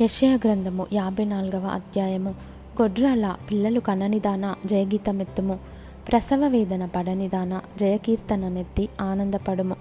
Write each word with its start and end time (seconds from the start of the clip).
యశయ 0.00 0.34
గ్రంథము 0.34 0.86
యాభై 0.92 1.24
నాలుగవ 1.24 1.66
అధ్యాయము. 1.66 2.34
గొడ్రాల 2.82 3.36
పిల్లలు 3.50 3.80
కననిదాన 3.80 4.54
జయగీతమెత్తుము. 4.66 5.58
ప్రసవ 6.08 6.48
వేదన 6.48 6.86
పడనిదాన 6.86 7.60
జయకీర్తననెత్తి 7.78 8.88
ఆనందపడుము. 9.00 9.76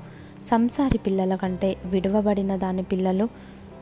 సంసారి 0.51 0.97
పిల్లల 0.97 1.35
కంటే 1.35 1.77
విడువబడిన 1.85 2.55
దాని 2.55 2.83
పిల్లలు 2.83 3.27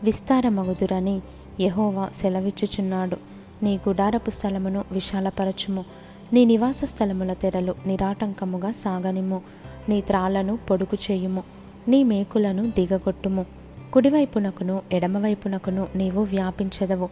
విస్తారమగుదురని 0.03 1.21
యహోవా 1.59 2.09
సెలవిచ్చుచున్నాడు. 2.21 3.17
నీ 3.63 3.79
గుడారపు 3.89 4.29
స్థలమును 4.29 4.83
విశాలపరచుము. 4.91 5.85
నీ 6.33 6.45
నివాస 6.45 6.81
స్థలముల 6.85 7.33
తెరలు 7.33 7.75
నిరాటంకముగా 7.87 8.71
సాగనిము 8.71 9.41
నీ 9.89 10.01
త్రాలను 10.01 10.57
పొడుగు 10.57 11.11
చేయుము. 11.11 11.43
నీ 11.87 12.03
మేకులను 12.03 12.69
దిగగొట్టుము. 12.69 13.64
కుడివైపునకును 13.95 14.81
ఎడమవైపునకును 14.91 15.87
నీవు 15.95 16.23
వ్యాపించెదవు. 16.23 17.09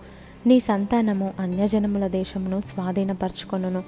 నీ 0.47 0.59
సంతానము 0.59 1.33
అన్యజనముల 1.39 2.07
దేశమును 2.07 2.61
స్వాధీనపరచుకొనును. 2.65 3.83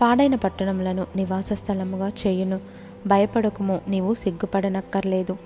పాడైన 0.00 0.34
పట్టణములను 0.34 1.06
నివాస 1.16 1.52
స్థలముగా 1.52 2.08
చేయును. 2.08 2.60
భయపడకుము 3.06 3.80
నీవు 3.88 4.14
సిగ్గుపడనక్కర్లేదు. 4.14 5.36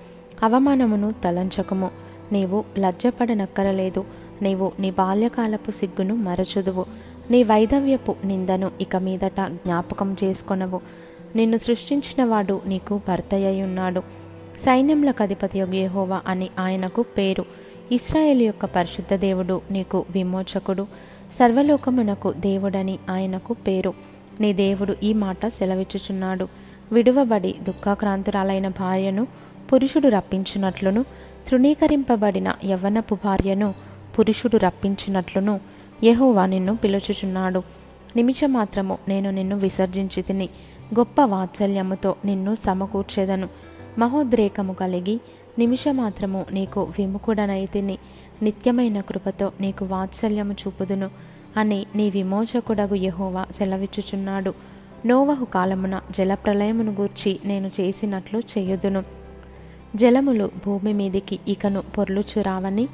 అవమానమును 0.43 1.13
తలంచకుము 1.23 1.91
నీవు 2.31 2.63
లజ్జపడనక్కరలేదు. 2.79 4.05
నీవు 4.41 4.71
నీ 4.79 4.91
బాల్యకాలపు 4.91 5.71
సిగ్గును 5.71 6.15
మరచుదువు. 6.15 6.85
నీ 7.31 7.43
వైధవ్యపు 7.43 8.15
నిందను 8.25 8.71
ఇక 8.81 8.95
మీదట 8.95 9.41
జ్ఞాపకం 9.41 10.15
చేసుకొనవు. 10.23 10.81
నిన్ను 11.35 11.57
సృష్టించినవాడు 11.57 12.61
నీకు 12.67 13.01
భర్తయ్యున్నాడు 13.07 13.63
ఉన్నాడు. 13.63 14.26
సైన్యములకు 14.59 15.23
అధిపతి 15.23 15.59
యెహోవా 15.59 16.21
అని 16.27 16.49
ఆయనకు 16.59 17.01
పేరు. 17.01 17.45
ఇస్రాయేల్ 17.91 18.41
యొక్క 18.41 18.65
పరిశుద్ధ 18.65 19.13
దేవుడు 19.13 19.61
నీకు 19.71 20.05
విమోచకుడు. 20.09 20.87
సర్వలోకమునకు 21.33 22.31
దేవుడని 22.31 22.99
ఆయనకు 23.09 23.53
పేరు. 23.53 23.93
నీ 24.39 24.53
దేవుడు 24.53 24.95
ఈ 25.03 25.13
మాట 25.13 25.47
సెలవిచ్చుచున్నాడు. 25.47 26.47
విడువబడి 26.91 27.55
దుఃఖాక్రాంతురాలైన 27.63 28.67
భార్యను 28.67 29.27
పురుషుడు 29.73 30.07
రప్పించినట్లును 30.07 31.05
తృణీకరింపబడిన 31.47 32.55
యవ్వనపు 32.65 33.15
భార్యను 33.15 33.73
పురుషుడు 34.19 34.57
రప్పించినట్లును 34.57 35.59
యెహోవా 36.03 36.45
నిన్ను 36.45 36.75
పిలుచుచున్నాడు. 36.75 37.63
నిమిషమాత్రము 38.15 38.97
నేను 39.07 39.31
నిన్ను 39.31 39.57
విసర్జించి 39.57 40.23
తిని 40.23 40.49
గొప్ప 40.99 41.21
వాత్సల్యముతో 41.21 42.15
నిన్ను 42.25 42.55
సమకూర్చేదను. 42.55 43.66
మహోద్రేకము 43.97 44.73
కలిగి 44.73 45.19
నిమిషమాత్రము 45.59 46.45
నీకు 46.51 46.81
విముఖుడనైతిని 46.97 47.97
నిత్యమైన 48.43 49.01
కృపతో 49.01 49.51
నీకు 49.61 49.85
వాత్సల్యము 49.85 50.53
చూపుదును 50.53 51.09
అని 51.57 51.85
నీ 51.95 52.09
విమోచకుడగు 52.09 52.95
యహోవా 52.95 53.45
సెలవిచ్చుచున్నాడు. 53.51 54.53
నోవహు 55.05 55.45
కాలమున 55.45 56.01
జలప్రలయమును 56.11 56.91
గూర్చి 56.91 57.39
నేను 57.45 57.71
చేసినట్లు 57.79 58.39
చేయుదును. 58.39 59.03
జలములు 59.95 60.51
భూమి 60.65 60.93
మీదికి 60.93 61.39
ఇకను 61.47 61.81
పొర్లుచురావని 61.97 62.87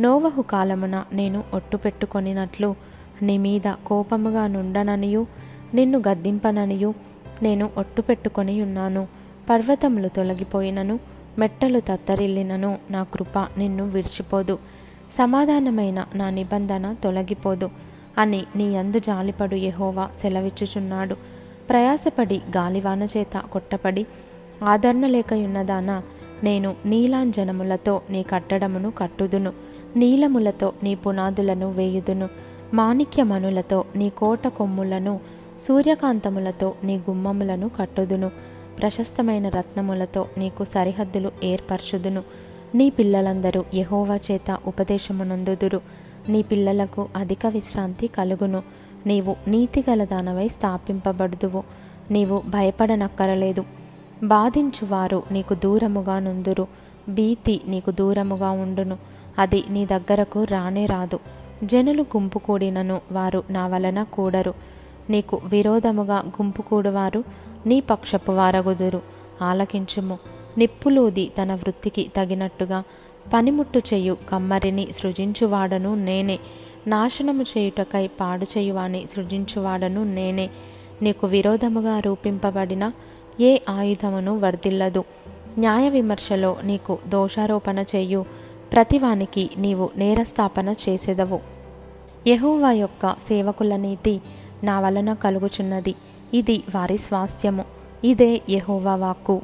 నోవహు 0.00 0.42
కాలమున 0.42 1.04
నేను 1.12 1.44
ఒట్టు 1.54 1.76
పెట్టుకొనినట్లు 1.76 2.74
నీ 3.22 3.38
మీద 3.38 3.74
కోపముగా 3.86 4.46
నుండననియు 4.46 5.26
నిన్ను 5.74 5.98
గద్దింపననియు 5.98 6.94
నేను 7.42 7.70
ఒట్టు 7.78 8.02
పెట్టుకొని 8.02 8.62
ఉన్నాను 8.62 9.08
పర్వతములు 9.50 10.08
తొలగిపోయినను 10.08 11.00
మెట్టలు 11.38 11.80
తత్తరిల్లినను 11.80 12.78
నా 12.90 13.02
కృప 13.02 13.38
నిన్ను 13.38 13.88
విడిచిపోదు. 13.88 14.58
సమాధానమైన 15.12 16.06
నా 16.14 16.30
నిబంధన 16.30 16.96
తొలగిపోదు 17.04 17.70
అని 18.18 18.44
నీ 18.56 18.76
అందు 18.76 18.98
జాలిపడు 18.98 19.54
యహోవా 19.54 20.08
సెలవిచ్చుచున్నాడు. 20.20 21.14
ప్రయాసపడి 21.70 22.40
గాలివాన 22.56 23.02
చేత 23.02 23.38
కొట్టపడి 23.52 24.06
ఆదరణ 24.64 25.06
లేకయున్నదానా 25.06 26.02
నేను 26.42 26.74
నీలాంజనములతో 26.86 28.02
నీ 28.10 28.22
కట్టడమును 28.22 28.90
కట్టుదును. 28.90 29.52
నీలములతో 29.96 30.72
నీ 30.82 30.94
పునాదులను 30.94 31.70
వేయుదును. 31.70 32.28
మాణిక్యమణులతో 32.74 33.84
నీ 33.96 34.10
కోట 34.10 34.46
కొమ్ములను 34.46 35.20
సూర్యకాంతములతో 35.60 36.74
నీ 36.84 36.96
గుమ్మములను 36.96 37.70
కట్టుదును. 37.78 38.30
ప్రశస్తమైన 38.78 39.48
రత్నములతో 39.48 40.28
నీకు 40.38 40.64
సరిహద్దులు 40.64 41.32
ఏర్పరచుదును. 41.44 42.22
నీ 42.74 42.90
పిల్లలందరూ 42.90 43.64
యహోవా 43.74 44.16
చేత 44.16 44.58
ఉపదేశమునందుదురు. 44.66 45.80
నీ 46.28 46.42
పిల్లలకు 46.42 47.08
అధిక 47.16 47.46
విశ్రాంతి 47.46 48.06
కలుగును. 48.06 48.62
నీవు 49.06 49.36
నీతిగల 49.48 50.04
దానవై 50.04 50.48
స్థాపింపబడుదువు. 50.48 51.62
నీవు 52.10 52.42
భయపడనక్కరలేదు. 52.48 53.64
బాధించువారు 54.22 55.22
నీకు 55.30 55.54
దూరముగా 55.54 56.18
నుందురు. 56.18 56.66
భీతి 57.08 57.60
నీకు 57.66 57.90
దూరముగా 57.90 58.50
ఉండును. 58.50 58.98
అది 59.38 59.64
నీ 59.70 59.86
దగ్గరకు 59.86 60.44
రానే 60.44 60.86
రాదు. 60.86 61.20
జనులు 61.64 62.02
గుంపు 62.02 62.38
కూడినను 62.38 63.00
వారు 63.12 63.44
నా 63.50 63.66
వలన 63.66 64.02
కూడరు. 64.02 64.54
నీకు 65.10 65.40
విరోధముగా 65.44 66.18
గుంపు 66.18 66.62
కూడువారు 66.62 67.24
నీ 67.66 67.80
పక్షపు 67.80 68.32
వారగుదురు. 68.32 69.02
ఆలకించుము. 69.42 70.18
నిప్పులూది 70.58 71.32
తన 71.42 71.54
వృత్తికి 71.54 72.10
తగినట్టుగా. 72.16 72.84
పనిముట్టు 73.34 73.78
చేయు 73.78 74.16
కమ్మరిని 74.28 74.88
సృజించువాడను 74.92 75.94
నేనే. 75.94 76.38
నాశనము 76.86 77.42
చేయుటకై 77.42 78.06
పాడు 78.06 78.58
చేయువాని 78.58 79.06
సృజించువాడను 79.16 80.04
నేనే. 80.04 80.50
నీకు 81.02 81.26
విరోధముగా 81.26 82.00
రూపింపబడిన 82.00 82.92
ఏ 83.40 83.58
ఆయుధమును 83.68 84.38
వర్ధిల్లదు. 84.38 85.04
న్యాయ 85.58 85.88
విమర్శలో 85.88 86.56
నీకు 86.64 86.98
దోషారోపణ 87.08 87.84
చేయు. 87.96 88.24
ప్రతివానికి 88.72 89.50
నీవు 89.56 89.90
నేరస్థాపన 89.96 90.74
చేసేదవు. 90.88 91.40
యహోవా 92.26 92.72
యొక్క 92.72 93.12
సేవకుల 93.12 93.76
నీతి 93.76 94.20
నా 94.64 94.80
వలన 94.80 95.12
కలుగుచున్నది. 95.12 95.94
ఇది 96.34 96.62
వారి 96.74 96.98
స్వాస్థ్యము. 96.98 97.64
ఇదే 98.04 98.42
యహోవా 98.50 98.94
వాక్కు. 98.94 99.42